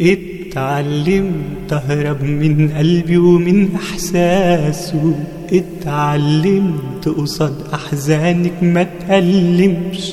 [0.00, 5.14] اتعلمت أهرب من قلبي ومن إحساسه.
[5.52, 10.12] اتعلمت قصاد أحزانك ما تألمش.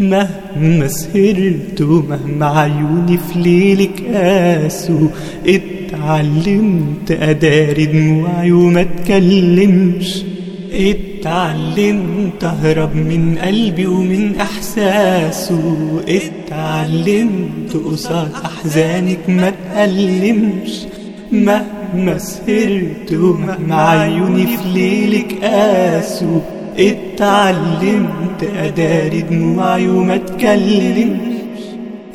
[0.00, 5.08] مهما سهرت ومهما عيوني في ليلك قاسوا
[5.46, 10.22] اتعلمت أداري دموعي وما اتكلمش
[10.72, 15.76] اتعلمت اهرب من قلبي ومن احساسه.
[16.08, 20.86] اتعلمت قصاد احزانك ما تألمش.
[21.32, 26.40] مهما سهرت ومهما عيوني في ليلك قاسوا.
[26.78, 31.40] اتعلمت اداري دموعي وما اتكلمش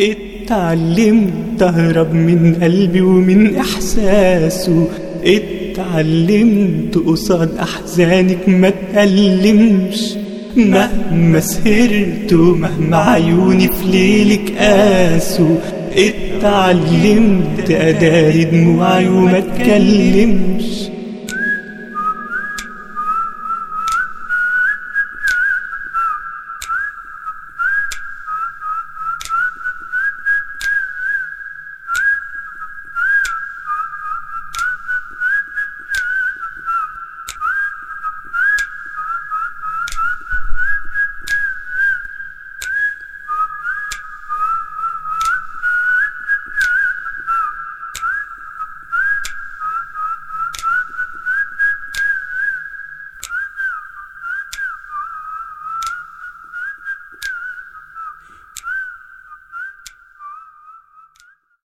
[0.01, 4.87] اتعلمت اهرب من قلبي ومن احساسه.
[7.05, 10.13] قصاد أحزانك ما تألمش.
[10.55, 15.57] مهما سهرت ومهما عيوني في ليلك قاسوا.
[15.97, 20.94] اتعلمت أداري دموعي وما اتكلمش